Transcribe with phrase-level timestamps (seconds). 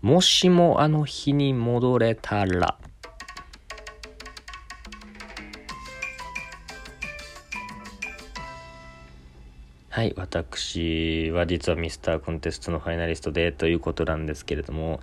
[0.00, 2.78] もしもあの日に戻れたら。
[9.90, 15.00] はい、私は実はミスターコンテストのファイナリストでということなんですけれども、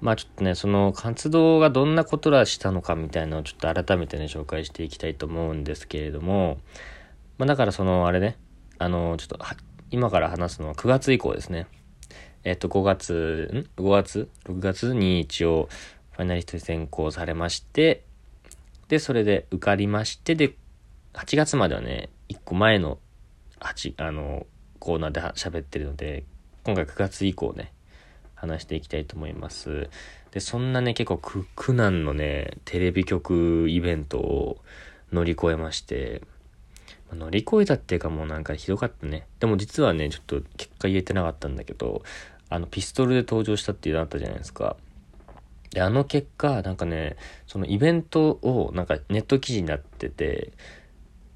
[0.00, 6.58] まあちょっとね、その活動がどんなことらしたのかみたいなのをちょっと改めてね、紹介していきたいと思うんですけれども、
[7.38, 8.38] まあだからその、あれね、
[8.78, 9.38] あの、ちょっと、
[9.92, 11.68] 今から話すのは9月以降ですね。
[12.44, 15.68] えっと、5月、ん ?5 月 ?6 月に一応、
[16.12, 18.04] ファイナリストに選考されまして、
[18.88, 20.54] で、それで受かりまして、で、
[21.14, 22.98] 8月まではね、1個前の、
[23.60, 24.46] 8、あの、
[24.78, 26.24] コーナーで喋ってるので、
[26.64, 27.72] 今回9月以降ね、
[28.34, 29.90] 話していきたいと思います。
[30.30, 34.58] で、そんなね、結構苦苦難のね、テレビ局イベントを
[35.12, 36.22] 乗り越えまして、
[37.14, 39.26] 乗り越えたっていうかもうなんかひどかったね。
[39.40, 42.02] でも実はね、ちょっと結果言えてなかったんだけど、
[42.50, 44.76] あの、ピストルで登場したっていうのあったじゃないですか。
[45.70, 50.52] で、あの結果、なんかね、そのイベントをなんかネット記事になってて、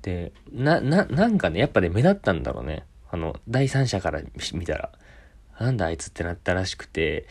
[0.02, 2.84] で、な、な、なんかね、やっぱね、目立ったんだろうね。
[3.10, 4.20] あの、第三者から
[4.52, 4.90] 見たら。
[5.58, 7.26] なんだあいつってなったらしくて、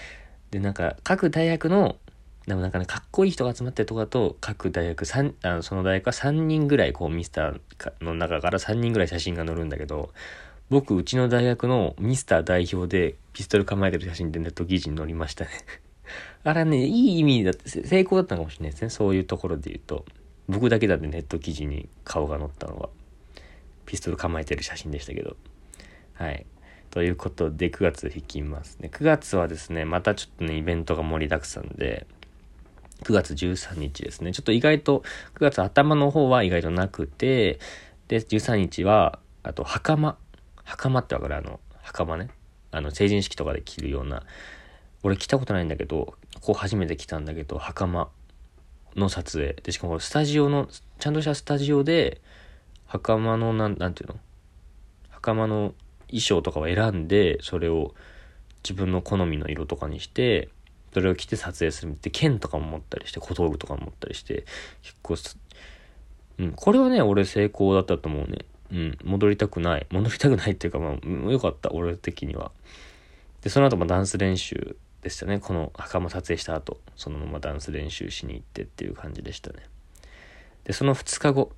[0.49, 1.97] で、なんか、各大学の、
[2.47, 7.59] でもなんかね、かっこいい人が集まってるとこだと、各大学3、あのその大学は3人ぐらい、こう、ミスター
[8.01, 10.13] の中から3人ぐらい写真が載るんだけど、
[10.69, 15.51] 僕、うちの大学のミスター代表でピストル構えてる写真でネット記事に載りましたね
[16.43, 18.89] あれはね、いい意味だって、成功だったのかもしれないですね。
[18.89, 20.05] そういうところで言うと。
[20.47, 22.89] 僕だけだってネット記事に顔が載ったのは、
[23.85, 25.37] ピストル構えてる写真でしたけど。
[26.13, 26.45] はい。
[26.91, 28.89] ということで、9月引きますね。
[28.91, 32.05] 9月はですね、またちょっとね、イベントが盛りだくさんで、
[33.03, 34.33] 9月13日ですね。
[34.33, 35.03] ちょっと意外と、
[35.35, 37.59] 9月頭の方は意外となくて、
[38.09, 40.17] で、13日は、あと、袴。
[40.65, 41.35] 袴ってわかる？
[41.37, 42.29] あの、袴ね。
[42.73, 44.23] あの、成人式とかで着るような。
[45.03, 48.09] 俺着たことないんだけど、ここ初めて来たんだけど、袴
[48.95, 49.53] の撮影。
[49.53, 50.67] で、しかもスタジオの、
[50.99, 52.21] ちゃんとしたスタジオで、
[52.85, 54.19] 袴の、なん、なんていうの？
[55.11, 55.73] 袴の
[56.07, 57.93] 衣装とかを選んで、それを
[58.63, 60.49] 自分の好みの色とかにして、
[60.93, 64.45] それを着て撮影するって剣とかも持ったりして小道具とかも持ったりして
[64.83, 65.15] 結構
[66.37, 69.87] うんこれはね俺成功だったと思うねうん戻りたくない。
[69.91, 72.51] 戻りたくないっていうかまあよかった俺的には。
[73.41, 75.39] でその後もダンス練習でしたね。
[75.39, 79.59] この袴撮影した後そのままダンス練習しに行ってっていう感じでしたね。
[80.65, 81.51] でその2日後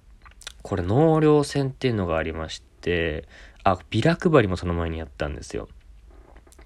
[0.62, 3.28] これ納涼船っていうのがありまして
[3.64, 5.70] あビラ配りもその前にやったんですよ。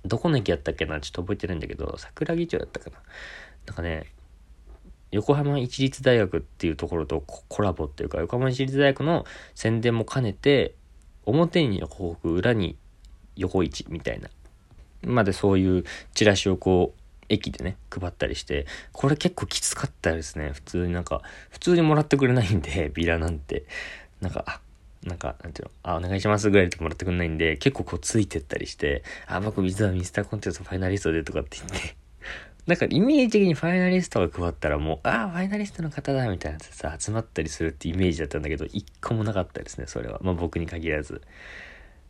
[0.05, 2.97] どこの駅やったっけなちょっと覚えてないんだけど、桜木町だったかな。
[3.65, 4.05] なんかね、
[5.11, 9.25] 横浜市立大学っていうところとコラボっていうか、横浜市立大学の
[9.55, 10.75] 宣伝も兼ねて、
[11.25, 12.77] 表に横北、裏に
[13.35, 14.29] 横市みたいな。
[15.01, 15.83] までそういう
[16.13, 16.99] チラシをこう、
[17.29, 20.51] 駅でね、配ったりして、これ結構きつかったですね。
[20.53, 21.21] 普通になんか、
[21.51, 23.65] 普通にもらってくれないんで、 ビラなんて。
[24.19, 24.61] なんか、あ、
[25.03, 31.95] なんか、なんていうの、あ、お願いしますぐらいでもらってくんないんで、結構こうついてったりして、あ、僕実はミスターコンテストファイナリストでとかって言って、
[32.69, 40.19] なんかイメージ的にファイナリストが配ったらもう、ああ、ファイナリストの方だみたいなやつさ、集まったりするってイメージだったんだけど、一個もなかったですね、それは。
[40.21, 41.23] まあ僕に限らず。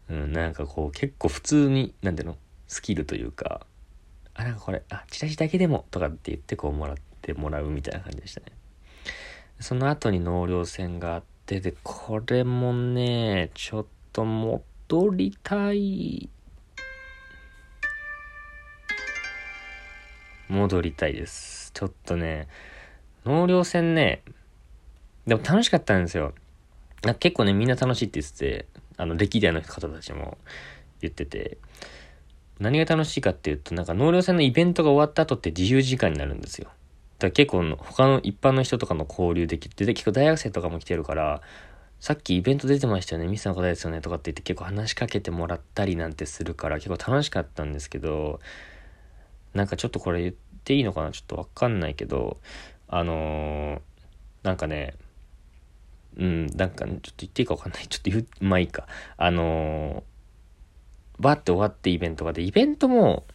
[0.09, 2.37] うん、なんかこう結構普通に、なんていうの、
[2.67, 3.65] スキルというか、
[4.33, 8.47] あ、なんかこれ、あ、チラシだけでもとかって言ってこうもらってもらうみたいな感じでしたね。
[9.61, 16.29] その後に納涼船があって、で、で、これもね、ちょっと戻りたい。
[20.49, 21.71] 戻りたいです。
[21.73, 22.47] ちょっとね、
[23.23, 24.23] 納涼船ね、
[25.27, 26.33] でも楽しかったんですよ。
[27.19, 28.65] 結構ね、みんな楽しいって言ってて、
[28.97, 30.37] あの、歴代の方たちも
[31.01, 31.57] 言ってて、
[32.59, 36.65] 何が楽しいかっていうと、なんか納涼船のイベントが終わった後って自由時間になるんですよ。
[36.65, 36.75] だか
[37.27, 41.41] ら結構他の一般の人とかの交流できて、で結構大学生とかも来てるから、
[41.99, 48.39] さっきイベント出てましたよね、ミスの方ですよねとかって言って結構話しかけてもらったりなんてするから結構楽しかったんですけど、
[49.53, 52.37] なんかちょっとこれ言っていいのかなちょっとわかんないけど、
[52.87, 53.79] あのー、
[54.43, 54.95] なんかね、
[56.17, 57.87] うん、なんか、ちょっと言っていいかわかんない。
[57.87, 58.87] ちょっと言う、まあいいか。
[59.17, 63.25] あのー、バーって終わってイベントがで、イベントも、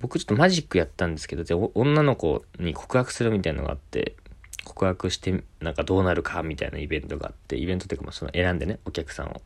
[0.00, 4.16] 僕ちょっとマジックやったんですけど、で、女の子に告白するみたいなのがあって、
[4.64, 9.40] 告白して、なんかどうなるかみたいなイベントがあって、イベントっていうかまあその選んでね、お客さんを。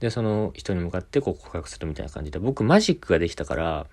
[0.00, 3.86] で、その人に向かってこう告白するみたいな感じで、僕マジックができたから、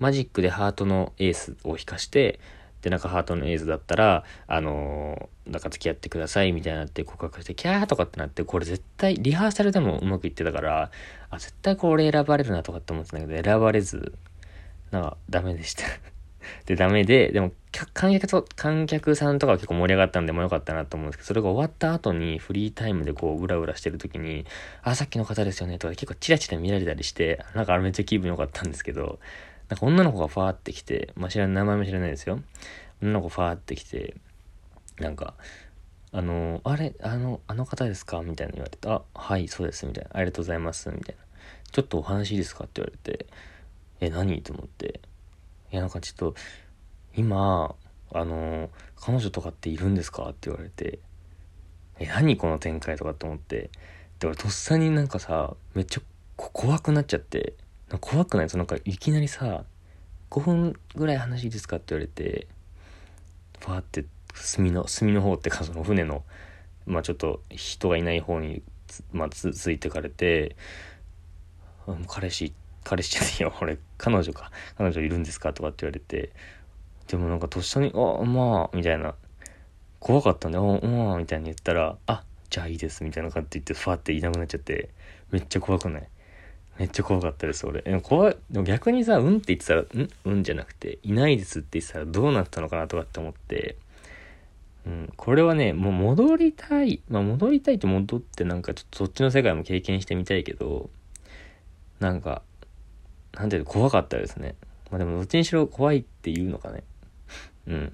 [0.00, 2.40] マジックでハートのエースを引かして、
[2.82, 10.90] で、なんかハートのエースだったら、あのー、なんか付き合ってくださいみたいになって告白して、キャーとかってなって、これ絶対、リハーサルでもうまくいってたから、
[11.28, 14.14] あ、絶対これ選ばれるなとかって思ってたんだけど、選ばれず、
[14.90, 15.84] なんかダメでした。
[16.64, 17.52] で、ダメで、でも、
[17.92, 24.46] 観客と、観客さんとかは結構盛り上がったんでもよかったなと思うんですけど、それが終わった後にフリータイムでこう、うらうらしてる時に、
[24.82, 29.20] あ、さっきの方ですよね、とか結構チラチラ見られたりして、なんかあれめっちゃ気分良かったんですけど、
[29.70, 32.40] なんか女の子がファーってきて、まあ、知らない、名前も知らないですよ。
[33.00, 34.16] 女の子ファーってきて、
[34.98, 35.34] なんか、
[36.12, 38.20] あの、あれ、あの、あの方ですか？
[38.22, 40.10] みたいな言われて、あ、はい、そうです、みたいな。
[40.12, 41.22] ありがとうございます、みたいな。
[41.70, 42.64] ちょっとお話いいですか？
[42.64, 43.26] って言われて、
[44.00, 44.42] え、何？
[44.42, 45.00] と思って、
[45.70, 46.34] いや、なんかちょっと、
[47.14, 47.76] 今、
[48.12, 50.24] あの、彼女とかっているんですか？
[50.24, 50.98] って言われて、
[52.00, 53.70] え、何この展開とかって思って、
[54.18, 56.00] で、俺とっさになんかさ、めっちゃ
[56.36, 57.54] 怖くなっちゃって、
[57.98, 58.50] 怖くない？
[58.50, 59.64] そのなんかいきなりさ、
[60.30, 62.46] 5分ぐらい話いいですかって言われて、
[63.58, 64.04] ファーって
[64.34, 66.24] 隅の、隅の方ってかその船の、
[66.86, 68.62] まあちょっと人がいない方に
[69.12, 70.56] まあ、つついてかれて、
[72.08, 72.52] 彼氏
[72.84, 74.50] 彼氏じゃないよ俺彼女か。
[74.76, 76.32] 彼女いるんですかとかって言われて
[77.08, 79.14] でもなんかとっさに「あまあ」みたいな。
[79.98, 84.88] 怖かったんで「あまあ」みたいに言ったら「あじゃあいいです」みたいな感じで言ってファーっていなくなっちゃって
[85.30, 86.08] めっちゃ怖くない？
[86.80, 90.08] めっちゃ怖かったです俺でも怖いでも逆にさ「うん」って言ってたら「ん？
[90.24, 93.76] うん」じゃなくて「いないです」って言ってたらどうなったのかなとかって思って
[94.86, 97.02] うん、これはね、もう戻りたい。
[97.08, 100.88] まあ戻りたいって戻ってなんかちょっとそっちの世界も経験してみたいけど、
[101.98, 102.42] なんか、
[103.34, 104.54] なんていうの、怖かったですね。
[104.90, 106.82] まあでもどっちにしろ怖いっていうのかね。
[107.66, 107.86] うん。
[107.86, 107.90] っ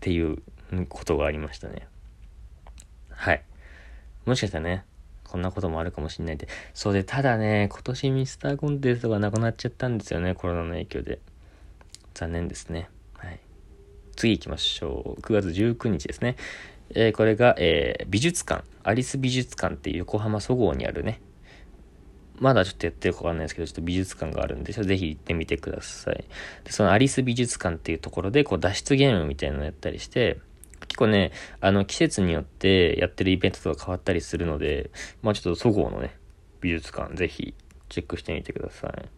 [0.00, 0.38] ていう
[0.88, 1.88] ことがありましたね。
[3.10, 3.44] はい。
[4.24, 4.84] もしかしたらね、
[5.34, 6.46] こんなこともあるかもしんないで。
[6.74, 11.18] そうで、ただね、今年ミスターコンテストがなくなっちゃったんですよね、コロナの影響で。
[12.14, 12.88] 残念ですね。
[13.14, 13.40] はい。
[14.14, 15.20] 次行きましょう。
[15.20, 16.36] 9月19日ですね。
[16.90, 21.20] えー、これが、えー、美術館、アリス美術館っていう横浜そごうにあるね、
[22.38, 26.24] まだちょっとやってるかわかんないですけど、ちょっと美術館があるんで、ぜひ行ってみてください。
[26.62, 30.38] で、そのアリス美術館っていうところで、こう脱出ゲームみたいなのやったりして、
[30.94, 34.92] 結構ね、あの、季節によってやってるイベントとか変わったりするので、
[35.22, 36.16] まあちょっとそごうのね、
[36.60, 37.52] 美術館、ぜひ
[37.88, 39.08] チェックしてみてください。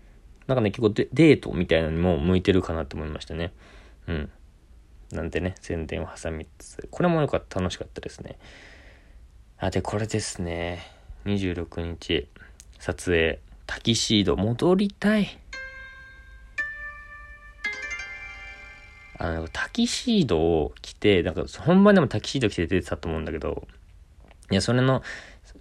[0.46, 3.52] なんかね、結構デートみたいなのにも向いてるかなと思いましたね。
[4.08, 4.30] うん。
[5.12, 8.38] なんてね、宣伝を挟みつつ、これもよかった、楽しかったですね。
[9.58, 10.80] あ、で、これですね。
[11.26, 12.26] 26日、
[12.78, 15.38] 撮影、タキシード、戻りたい。
[19.18, 23.66] あの、タキシードを着て、なんか本番でもタキシード着て出てたと思うんだけど、
[24.50, 25.02] いや、それの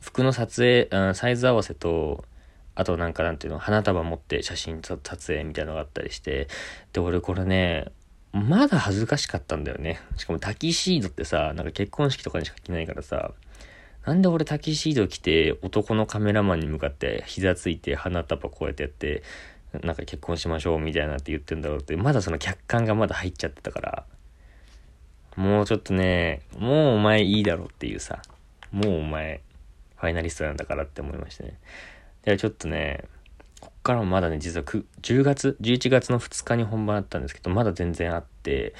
[0.01, 2.25] 服の撮影、うん、サイズ合わせと、
[2.75, 6.47] あとなんかなんていうの、花束持って写真撮影みたいのがあったりして、
[6.93, 7.85] で、俺これね、
[8.33, 10.01] まだ恥ずかしかったんだよね。
[10.17, 13.31] しかもタキシードってさ、なんか結婚式とかにしか着ないからさ、
[14.05, 19.23] なんで俺タキシード着て男のカメラマンに向かって膝ついて花束こうやってやって、
[19.83, 24.05] なんか結婚しましょうみたいなって言ってんだろうって、まだその客観がまだ入っちゃってたから、
[25.35, 28.21] もうちょっとね、もうお前いいだろっていうさ、
[28.71, 29.41] もうお前
[29.97, 31.57] ファイナリストなんだからって思いましたね。
[32.23, 33.03] で、ちょっとね、
[33.59, 38.73] こっからもまだね、実は10月、11月の2日に本番あったんですけど、まだ全然あって、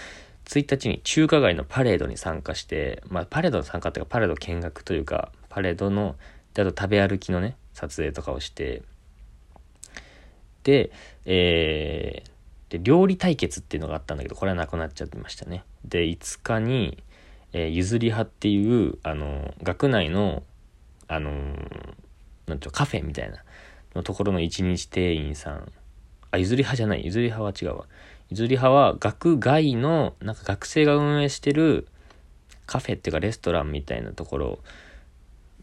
[0.46, 6.16] 1日に中華街のパレードに参加して、まあ、パレードの参加っていうか、パレード見学というか、パレードの、
[6.54, 8.84] で、あと食べ歩きのね、撮影とかをして、
[11.26, 15.64] えー、で、料理対決っていうのがあったんだけど、これはなくなっちゃってましたね。
[15.84, 17.04] で、5日に、
[17.54, 20.44] えー、ゆずり派っていう、あの、学内の、
[21.08, 21.32] あの
[22.48, 23.44] なんていうカフェみたいな、
[23.96, 25.72] のところの一日店員さん。
[26.32, 27.06] あ、譲り派じゃない。
[27.06, 27.86] 譲り派は違うわ。
[28.30, 31.88] 譲り派は学外の、なんか学生が運営してる
[32.66, 34.60] カフェっていうかレストランみたいなところ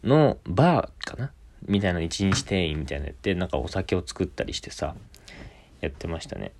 [0.03, 1.31] のバーかな
[1.67, 4.95] みたいな一日店員みたいなやって、なんかお酒を作ったりしてさ、
[5.81, 6.51] やってましたね。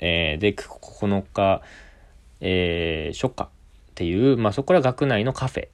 [0.00, 1.62] えー、で、9日、
[2.40, 3.48] えー、初夏っ
[3.94, 5.68] ていう、まあそこら学内のカフェ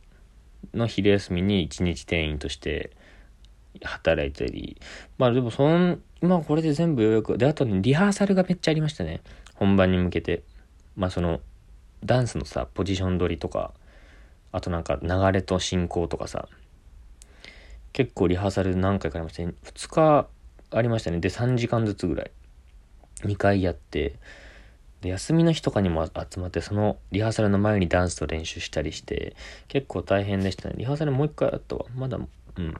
[0.75, 2.91] の昼休みに一日店員として
[3.83, 4.81] 働いたり、
[5.17, 9.21] まあでもそん、まあこれで全部ようやく、で、あとね、リハーサルがめっちゃありましたね。
[9.55, 10.43] 本番に向けて。
[10.97, 11.41] まあその、
[12.05, 13.73] ダンスのさ、ポジション取りとか、
[14.51, 16.49] あとなんか流れと進行とかさ、
[17.99, 19.55] 結構リハーサル何回かありましたね。
[19.65, 20.29] 2日
[20.71, 21.19] ありましたね。
[21.19, 22.31] で、3時間ずつぐらい。
[23.23, 24.15] 2回やって、
[25.01, 29.35] で、休みの日とかにも集まって、そのリハーサルの前にダンスと練習したりして、
[29.67, 30.77] 結構大変でしたね。
[30.79, 31.87] リハーサルもう一回あったわ。
[31.97, 32.75] まだ、うん。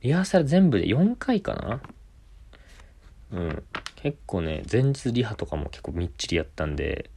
[0.00, 1.82] リハーサル全部で4回か
[3.30, 3.38] な？
[3.38, 3.62] うん。
[3.96, 7.10] 結構ね、前日リハとかも結構みっちりやったんで、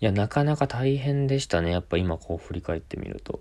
[0.00, 1.72] いや、なかなか大変でしたね。
[1.72, 3.40] やっぱ今こう振り返ってみると。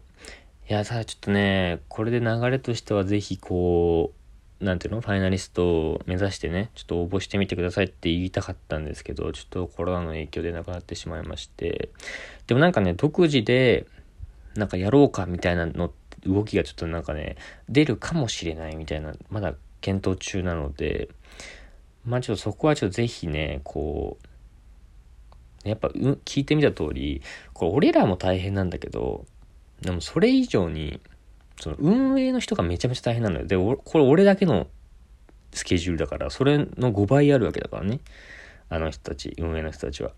[0.69, 4.11] いや、ただちょっとね、これで流れとしてはぜひこ
[4.59, 5.01] うなんていうの？
[5.01, 11.89] ファイナリストを目指してね、ちょっと応募してみてくださいって言いたかったんですけど、ちょっとコロナの影響でなくなってしまいまして。
[12.47, 13.85] でもなんかね、独自で、
[14.55, 15.93] なんかやろうかみたいなの、
[16.25, 17.37] 動きがちょっとなんかね、
[17.69, 21.07] 出るかもしれないみたいな、まだ検討中なので、
[22.03, 24.17] まあちょっとそこはちょっとぜひね、こ
[25.63, 27.21] う、やっぱ、う聞いてみた通り、
[27.53, 29.25] これ俺らも大変なんだけど、
[29.81, 30.99] でもそれ以上に、
[31.59, 33.45] その運営の人がめちゃめちゃ大変なのよ。
[33.45, 34.67] で、これ俺だけの
[35.53, 37.99] スケジュールだから、それの5倍あるわけだからね。
[38.69, 40.11] あの人たち、運営の人たちは。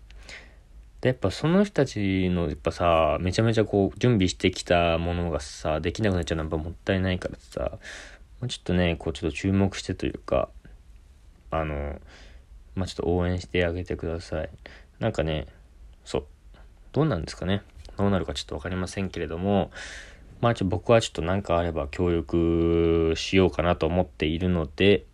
[1.00, 7.78] で、やっぱその人たちの、やっぱさ、めちゃめちゃこう、準備してきたものがさ、できなくなっちゃうのはやっぱもったいないからさ、
[8.40, 10.50] もうちょっとね、こう、ちょっと注目してというか、
[11.50, 12.00] あの、
[12.74, 14.50] まあ、ちょっと応援してあげてください。
[14.98, 15.46] なんかね、
[16.04, 16.24] そう。
[16.92, 17.62] どうなんですかね。
[18.00, 19.70] どうなるかちょっとわかりませんけれども、
[20.40, 25.04] まあちょ僕はちょっと何かあれば協力しようかなと思っているので、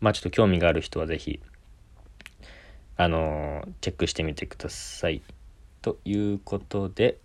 [0.00, 1.40] まあちょっと興味がある人はぜひ、
[2.96, 5.22] あのー、チェックしてみてください。
[5.80, 7.18] ということで、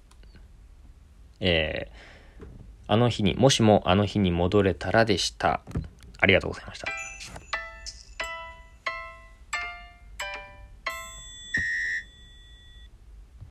[1.40, 2.46] えー、
[2.86, 5.62] あの日に、もしもあの日に戻れたらでした。
[6.20, 7.11] ありがとうございました。